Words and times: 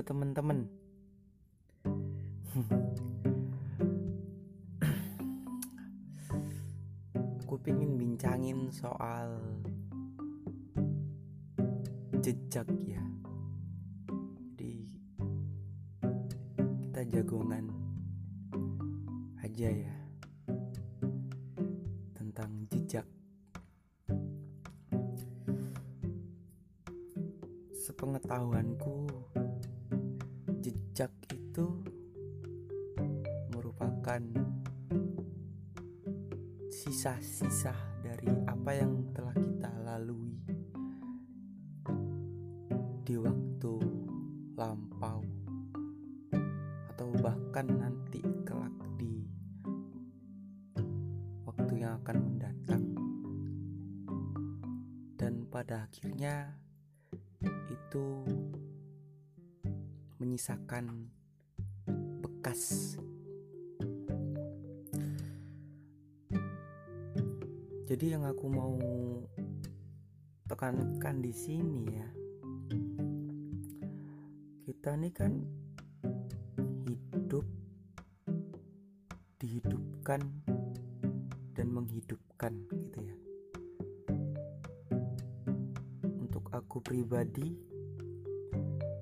Halo 0.00 0.16
teman-teman. 0.16 0.64
Aku 7.44 7.60
pengen 7.60 8.00
bincangin 8.00 8.72
soal 8.72 9.36
jejak 12.24 12.64
ya. 12.80 13.04
Jadi 14.40 14.88
kita 16.80 17.04
jagongan 17.20 17.68
aja 19.44 19.68
ya 19.68 19.96
tentang 22.16 22.64
jejak. 22.72 23.04
Sepengetahuanku 27.76 29.28
merupakan 34.10 34.42
sisa-sisa 36.66 37.70
dari 38.02 38.26
apa 38.42 38.70
yang 38.74 39.06
telah 39.14 39.36
kita 39.38 39.70
lalui 39.86 40.34
di 43.06 43.14
waktu 43.14 43.74
lampau 44.58 45.22
atau 46.90 47.08
bahkan 47.22 47.70
nanti 47.70 48.18
kelak 48.42 48.74
di 48.98 49.14
waktu 51.46 51.72
yang 51.78 51.94
akan 52.02 52.16
mendatang 52.18 52.84
dan 55.14 55.46
pada 55.46 55.86
akhirnya 55.86 56.58
itu 57.70 58.26
menyisakan 60.18 61.14
bekas. 62.18 62.98
Jadi 67.90 68.14
yang 68.14 68.22
aku 68.22 68.46
mau 68.46 68.78
tekankan 70.46 71.18
di 71.18 71.34
sini 71.34 71.90
ya, 71.90 72.06
kita 74.62 74.94
ini 74.94 75.10
kan 75.10 75.42
hidup, 76.86 77.42
dihidupkan 79.42 80.22
dan 81.58 81.66
menghidupkan 81.66 82.62
gitu 82.70 82.98
ya. 83.02 83.16
Untuk 86.14 86.46
aku 86.54 86.78
pribadi 86.78 87.58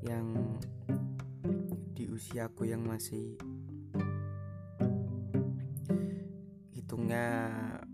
yang 0.00 0.32
di 1.92 2.08
usiaku 2.08 2.72
yang 2.72 2.88
masih 2.88 3.36
hitungnya 6.72 7.36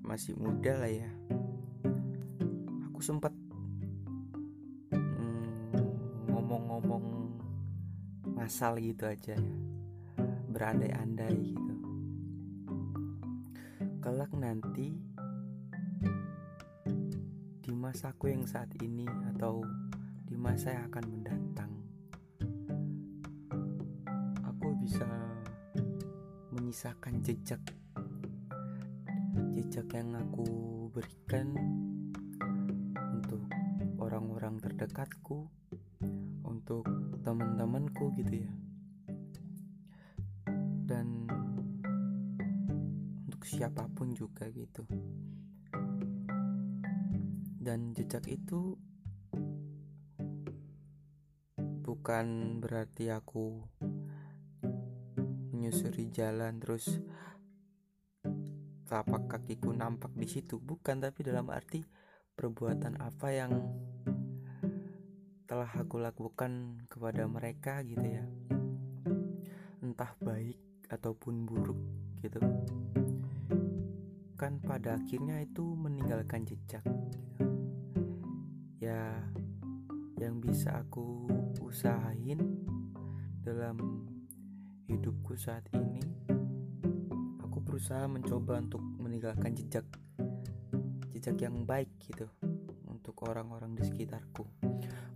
masih 0.05 0.37
muda 0.37 0.77
lah 0.77 0.93
ya. 0.93 1.11
Aku 2.93 3.01
sempat 3.01 3.33
mm, 4.93 5.73
ngomong-ngomong 6.29 7.33
ngasal 8.37 8.77
gitu 8.85 9.09
aja 9.09 9.33
ya. 9.33 9.43
Berandai-andai 10.53 11.57
gitu. 11.57 11.75
Kelak 14.05 14.37
nanti 14.37 14.93
di 17.65 17.73
masaku 17.73 18.29
yang 18.29 18.45
saat 18.45 18.69
ini 18.85 19.09
atau 19.33 19.65
di 20.29 20.37
masa 20.37 20.77
yang 20.77 20.93
akan 20.93 21.05
mendatang 21.09 21.73
aku 24.45 24.77
bisa 24.85 25.09
menyisakan 26.53 27.25
jejak 27.25 27.65
jejak 29.55 29.91
yang 29.99 30.15
aku 30.15 30.47
berikan 30.95 31.51
untuk 33.11 33.43
orang-orang 33.99 34.63
terdekatku 34.63 35.51
untuk 36.47 36.87
teman-temanku 37.27 38.15
gitu 38.15 38.47
ya. 38.47 38.53
Dan 40.87 41.27
untuk 43.27 43.43
siapa 43.43 43.91
pun 43.91 44.15
juga 44.15 44.47
gitu. 44.55 44.87
Dan 47.59 47.97
jejak 47.97 48.29
itu 48.31 48.79
bukan 51.85 52.61
berarti 52.61 53.09
aku 53.11 53.65
menyusuri 55.51 56.13
jalan 56.13 56.61
terus 56.61 57.01
tapak 58.85 59.27
kakiku 59.27 59.73
nampak 59.73 60.13
di 60.15 60.29
situ. 60.29 60.61
Bukan 60.61 61.01
tapi 61.01 61.25
dalam 61.25 61.49
arti 61.49 61.81
perbuatan 62.37 63.01
apa 63.01 63.29
yang 63.33 63.53
telah 65.49 65.69
aku 65.69 66.01
lakukan 66.01 66.85
kepada 66.89 67.25
mereka 67.29 67.81
gitu 67.85 68.05
ya. 68.05 68.25
Entah 69.81 70.13
baik 70.21 70.61
ataupun 70.93 71.49
buruk 71.49 71.81
gitu. 72.21 72.41
Kan 74.37 74.61
pada 74.61 75.01
akhirnya 75.01 75.41
itu 75.41 75.65
meninggalkan 75.65 76.45
jejak 76.45 76.85
gitu. 76.85 77.21
ya 78.85 79.17
yang 80.21 80.45
bisa 80.45 80.85
aku 80.85 81.25
usahain 81.65 82.37
dalam 83.41 84.05
hidupku 84.85 85.33
saat 85.37 85.65
ini 85.73 86.34
berusaha 87.65 88.05
mencoba 88.07 88.61
untuk 88.61 88.85
meninggalkan 89.01 89.57
jejak 89.57 89.89
jejak 91.17 91.41
yang 91.49 91.65
baik 91.65 91.89
gitu 92.05 92.29
untuk 92.85 93.17
orang-orang 93.25 93.73
di 93.73 93.83
sekitarku. 93.89 94.45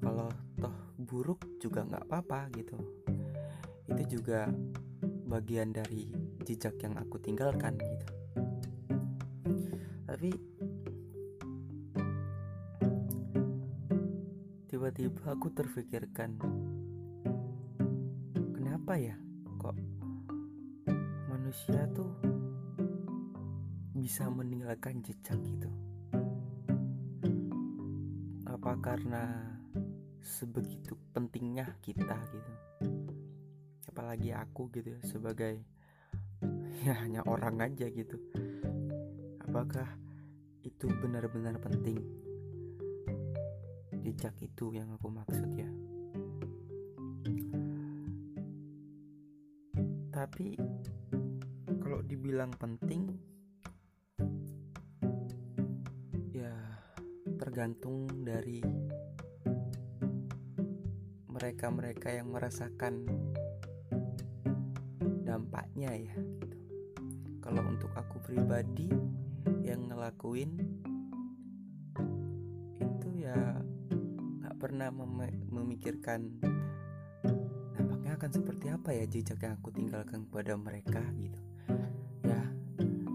Kalau 0.00 0.32
toh 0.56 0.76
buruk 0.96 1.60
juga 1.60 1.84
nggak 1.84 2.08
apa-apa 2.08 2.48
gitu. 2.56 2.76
Itu 3.92 4.02
juga 4.20 4.48
bagian 5.28 5.76
dari 5.76 6.08
jejak 6.48 6.80
yang 6.80 6.96
aku 6.96 7.20
tinggalkan 7.20 7.76
gitu. 7.76 8.08
Tapi 10.08 10.30
tiba-tiba 14.72 15.36
aku 15.36 15.52
terfikirkan 15.52 16.40
kenapa 18.56 18.96
ya 18.96 19.16
kok 19.60 19.76
manusia 21.28 21.84
tuh 21.92 22.37
bisa 24.08 24.24
meninggalkan 24.32 25.04
jejak 25.04 25.36
gitu 25.44 25.68
apa 28.48 28.72
karena 28.80 29.22
sebegitu 30.24 30.96
pentingnya 31.12 31.76
kita 31.84 32.16
gitu? 32.32 32.52
Apalagi 33.84 34.32
aku 34.32 34.72
gitu 34.72 34.96
ya, 34.96 35.00
sebagai 35.04 35.60
ya 36.88 36.96
hanya 37.04 37.20
orang 37.28 37.60
aja 37.60 37.84
gitu. 37.92 38.16
Apakah 39.44 39.92
itu 40.64 40.88
benar-benar 41.04 41.60
penting? 41.60 42.00
Jejak 44.00 44.40
itu 44.40 44.72
yang 44.72 44.88
aku 44.96 45.12
maksud 45.12 45.52
ya. 45.52 45.68
Tapi 50.16 50.56
kalau 51.84 52.00
dibilang 52.00 52.50
penting 52.56 53.27
tergantung 57.38 58.10
dari 58.26 58.58
mereka-mereka 61.30 62.10
yang 62.10 62.34
merasakan 62.34 63.06
dampaknya 65.22 65.94
ya 65.94 66.16
gitu. 66.18 66.58
kalau 67.38 67.62
untuk 67.62 67.94
aku 67.94 68.18
pribadi 68.18 68.90
yang 69.62 69.86
ngelakuin 69.86 70.50
itu 72.82 73.08
ya 73.22 73.38
nggak 74.42 74.56
pernah 74.58 74.90
mem- 74.90 75.46
memikirkan 75.46 76.42
dampaknya 77.78 78.18
akan 78.18 78.30
seperti 78.34 78.66
apa 78.74 78.90
ya 78.98 79.04
jejak 79.06 79.38
yang 79.38 79.54
aku 79.62 79.70
tinggalkan 79.70 80.26
kepada 80.26 80.58
mereka 80.58 81.06
gitu 81.22 81.38
ya 82.26 82.42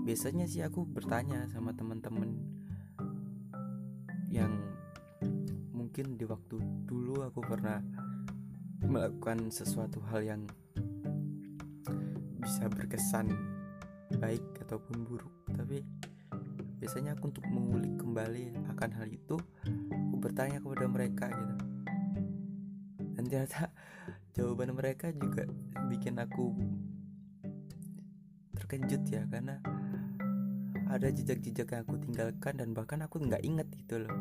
biasanya 0.08 0.48
sih 0.48 0.64
aku 0.64 0.88
bertanya 0.88 1.44
sama 1.52 1.76
teman-teman 1.76 2.53
yang 4.34 4.58
mungkin 5.70 6.18
di 6.18 6.26
waktu 6.26 6.58
dulu 6.90 7.22
aku 7.22 7.46
pernah 7.46 7.78
melakukan 8.82 9.54
sesuatu 9.54 10.02
hal 10.10 10.26
yang 10.26 10.42
bisa 12.42 12.66
berkesan 12.66 13.30
baik 14.18 14.42
ataupun 14.66 15.06
buruk. 15.06 15.32
Tapi 15.54 15.86
biasanya 16.82 17.14
aku 17.14 17.30
untuk 17.30 17.46
mengulik 17.46 17.94
kembali 18.02 18.58
akan 18.74 18.90
hal 18.98 19.08
itu 19.08 19.38
aku 19.94 20.16
bertanya 20.18 20.58
kepada 20.60 20.86
mereka 20.90 21.26
gitu. 21.30 21.56
Dan 23.14 23.24
ternyata 23.30 23.70
jawaban 24.36 24.74
mereka 24.74 25.14
juga 25.14 25.46
bikin 25.94 26.18
aku 26.18 26.58
terkejut 28.58 29.04
ya 29.14 29.30
karena 29.30 29.62
ada 30.94 31.10
jejak-jejak 31.10 31.74
yang 31.74 31.82
aku 31.90 31.98
tinggalkan 31.98 32.54
dan 32.54 32.70
bahkan 32.78 33.02
aku 33.02 33.18
nggak 33.18 33.42
inget 33.42 33.66
gitu 33.74 34.06
loh. 34.06 34.14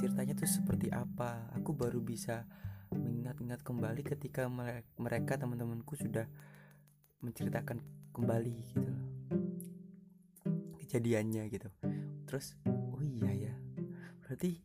Ceritanya 0.00 0.32
tuh 0.32 0.48
seperti 0.48 0.88
apa? 0.88 1.52
Aku 1.60 1.76
baru 1.76 2.00
bisa 2.00 2.48
mengingat-ingat 2.88 3.60
kembali 3.60 4.00
ketika 4.00 4.48
mereka 4.96 5.36
teman-temanku 5.36 5.92
sudah 5.92 6.24
menceritakan 7.20 7.84
kembali 8.16 8.54
gitu 8.72 8.80
loh. 8.80 9.04
Kejadiannya 10.80 11.52
gitu. 11.52 11.68
Terus 12.24 12.56
oh 12.64 13.04
iya 13.04 13.52
ya. 13.52 13.54
Berarti 14.24 14.56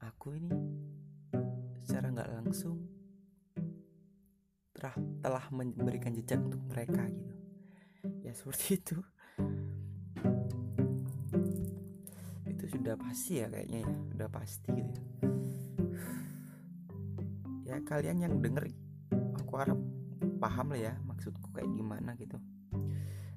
aku 0.00 0.40
ini 0.40 0.56
secara 1.84 2.16
nggak 2.16 2.32
langsung 2.40 2.80
telah 4.72 4.96
telah 5.20 5.44
memberikan 5.52 6.16
jejak 6.16 6.40
untuk 6.40 6.64
mereka 6.64 7.04
gitu. 7.12 7.36
Ya 8.24 8.32
seperti 8.32 8.80
itu 8.80 8.96
sudah 12.70 12.94
pasti 12.94 13.42
ya 13.42 13.50
kayaknya 13.50 13.82
ya 13.82 13.92
sudah 14.14 14.28
pasti 14.30 14.70
gitu 14.78 15.00
ya. 15.02 15.18
Ya 17.70 17.76
kalian 17.86 18.18
yang 18.22 18.34
denger 18.42 18.66
aku 19.38 19.52
harap 19.54 19.78
paham 20.42 20.74
lah 20.74 20.90
ya 20.90 20.94
maksudku 21.06 21.50
kayak 21.54 21.70
gimana 21.74 22.14
gitu. 22.18 22.38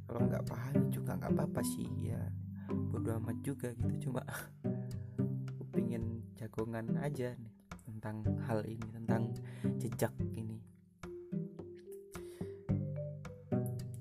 Kalau 0.06 0.21
nggak 0.30 0.45
paham 0.45 0.89
juga 0.94 1.18
nggak 1.18 1.33
apa-apa 1.33 1.62
sih 1.65 1.85
ya 2.01 2.21
bodo 2.69 3.13
amat 3.18 3.38
juga 3.41 3.74
gitu. 3.74 4.09
Cuma 4.09 4.21
aku 5.50 5.63
pingin 5.74 6.21
jagongan 6.38 6.97
aja 7.01 7.33
nih 7.38 7.53
tentang 7.85 8.25
hal 8.45 8.65
ini 8.65 8.85
tentang 8.94 9.33
jejak 9.81 10.13
ini. 10.33 10.62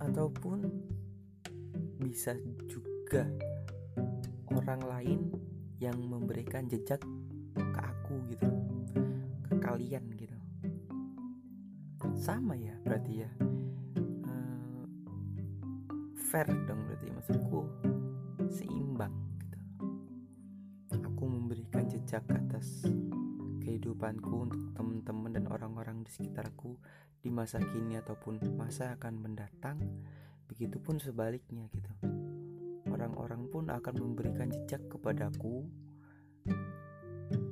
Ataupun 0.00 0.64
bisa 2.00 2.36
juga 2.68 3.28
orang 4.52 4.82
lain 4.84 5.20
yang 5.80 5.96
memberikan 5.98 6.68
jejak 6.68 7.00
ke 7.56 7.80
aku 7.80 8.20
gitu 8.28 8.48
ke 9.48 9.54
kalian 9.58 10.04
gitu. 10.14 10.36
Sama 12.14 12.54
ya 12.54 12.76
berarti 12.84 13.24
ya. 13.24 13.30
Uh, 14.28 14.84
fair 16.14 16.46
dong 16.68 16.84
berarti 16.86 17.08
maksudku 17.10 17.66
seimbang 18.52 19.14
gitu. 19.40 19.58
Aku 21.00 21.24
memberikan 21.24 21.88
jejak 21.88 22.28
atas 22.30 22.86
kehidupanku 23.64 24.46
untuk 24.46 24.62
teman-teman 24.76 25.34
dan 25.34 25.44
orang-orang 25.48 26.04
di 26.04 26.10
sekitarku 26.12 26.76
di 27.24 27.30
masa 27.32 27.58
kini 27.58 27.96
ataupun 27.98 28.38
masa 28.54 28.94
akan 29.00 29.18
mendatang. 29.18 29.80
Begitupun 30.52 31.00
sebaliknya 31.00 31.64
gitu 31.72 32.11
orang-orang 33.12 33.42
pun 33.52 33.68
akan 33.68 33.94
memberikan 34.00 34.48
jejak 34.48 34.88
kepadaku 34.88 35.68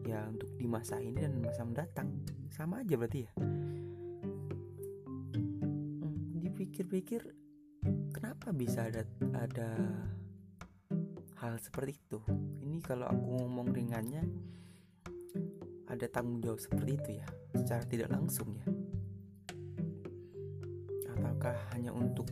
ya 0.08 0.24
untuk 0.26 0.48
di 0.56 0.64
masa 0.64 0.96
ini 0.98 1.20
dan 1.20 1.36
masa 1.36 1.62
mendatang. 1.68 2.08
Sama 2.48 2.80
aja 2.80 2.96
berarti 2.96 3.28
ya? 3.28 3.32
Hmm, 6.00 6.40
dipikir-pikir 6.40 7.22
kenapa 8.10 8.56
bisa 8.56 8.88
ada 8.88 9.04
ada 9.36 9.70
hal 11.44 11.60
seperti 11.60 12.00
itu? 12.00 12.18
Ini 12.64 12.80
kalau 12.80 13.06
aku 13.06 13.44
ngomong 13.44 13.68
ringannya 13.70 14.24
ada 15.92 16.06
tanggung 16.08 16.40
jawab 16.40 16.58
seperti 16.58 16.96
itu 16.96 17.10
ya 17.20 17.28
secara 17.52 17.84
tidak 17.84 18.08
langsung 18.10 18.56
ya. 18.56 18.66
Ataukah 21.40 21.56
hanya 21.76 21.92
untuk 21.94 22.28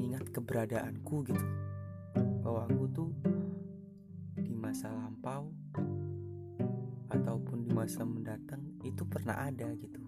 mengingat 0.00 0.32
keberadaanku 0.32 1.28
gitu. 1.28 1.44
Bahwa 2.40 2.64
aku 2.64 2.84
tuh 2.88 3.12
di 4.40 4.56
masa 4.56 4.88
lampau 4.88 5.52
ataupun 7.12 7.68
di 7.68 7.70
masa 7.76 8.08
mendatang 8.08 8.64
itu 8.80 9.04
pernah 9.04 9.44
ada 9.44 9.68
gitu. 9.76 10.00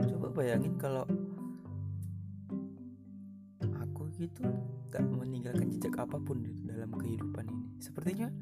Coba 0.00 0.32
bayangin 0.32 0.80
kalau 0.80 1.04
aku 3.84 4.08
gitu 4.16 4.48
gak 4.88 5.04
meninggalkan 5.04 5.68
jejak 5.76 5.92
apa 6.00 6.16
pun 6.16 6.40
dalam 6.64 6.88
kehidupan 6.96 7.44
ini. 7.52 7.68
Sepertinya 7.84 8.32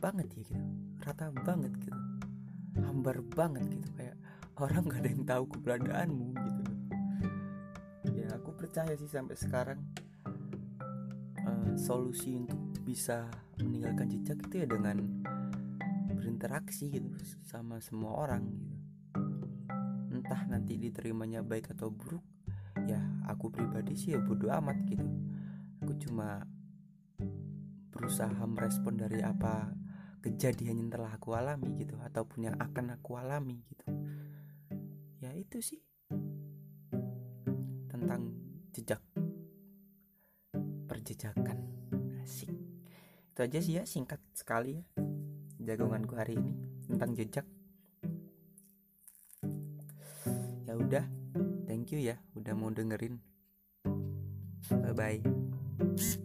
banget 0.00 0.32
ya 0.32 0.40
gitu 0.48 0.64
rata 1.04 1.28
banget 1.44 1.76
gitu 1.76 2.00
hambar 2.80 3.20
banget 3.36 3.68
gitu. 3.68 3.88
Kayak 4.00 4.16
orang 4.56 4.88
gak 4.88 5.00
ada 5.04 5.08
yang 5.12 5.24
tahu 5.28 5.44
keberadaanmu 5.52 6.28
gitu 6.40 6.79
percaya 8.60 8.92
sih 8.92 9.08
sampai 9.08 9.40
sekarang 9.40 9.80
uh, 11.40 11.72
solusi 11.80 12.36
untuk 12.36 12.60
bisa 12.84 13.24
meninggalkan 13.56 14.12
jejak 14.12 14.36
itu 14.44 14.54
ya 14.60 14.66
dengan 14.68 15.00
berinteraksi 16.12 16.92
gitu 16.92 17.08
sama 17.48 17.80
semua 17.80 18.20
orang 18.20 18.44
gitu. 18.52 18.76
Entah 20.12 20.44
nanti 20.44 20.76
diterimanya 20.76 21.40
baik 21.40 21.72
atau 21.72 21.88
buruk 21.88 22.20
ya 22.84 23.00
aku 23.24 23.48
pribadi 23.48 23.96
sih 23.96 24.12
ya 24.12 24.20
bodo 24.20 24.52
amat 24.52 24.76
gitu. 24.84 25.08
Aku 25.80 25.96
cuma 25.96 26.44
berusaha 27.88 28.44
merespon 28.44 29.00
dari 29.00 29.24
apa 29.24 29.72
kejadian 30.20 30.84
yang 30.84 30.90
telah 30.92 31.16
aku 31.16 31.32
alami 31.32 31.72
gitu 31.80 31.96
ataupun 31.96 32.52
yang 32.52 32.56
akan 32.60 33.00
aku 33.00 33.16
alami 33.16 33.64
gitu. 33.72 33.88
Ya 35.24 35.32
itu 35.32 35.60
sih 35.64 35.80
tentang 37.88 38.39
jejak. 38.72 39.02
Perjejakan. 40.86 41.58
Asik. 42.22 42.50
Itu 43.30 43.40
aja 43.46 43.58
sih 43.62 43.74
ya 43.78 43.84
singkat 43.86 44.20
sekali 44.34 44.78
ya 44.78 44.84
jagonganku 45.60 46.16
hari 46.16 46.40
ini 46.40 46.52
tentang 46.88 47.14
jejak. 47.14 47.46
Ya 50.66 50.74
udah 50.74 51.04
thank 51.68 51.92
you 51.94 52.00
ya 52.00 52.18
udah 52.34 52.54
mau 52.56 52.72
dengerin. 52.72 53.20
Bye 54.70 54.94
bye 54.94 56.20